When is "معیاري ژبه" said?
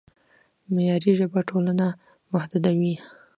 0.73-1.39